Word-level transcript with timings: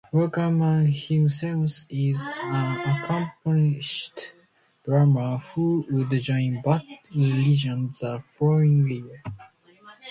Wackerman 0.11 0.87
himself 0.87 1.85
is 1.87 2.25
an 2.25 2.75
accomplished 2.91 4.33
drummer 4.83 5.37
who 5.53 5.85
would 5.91 6.09
join 6.19 6.59
Bad 6.65 6.81
Religion 7.13 7.89
the 8.01 8.23
following 8.39 8.87
year. 8.87 9.21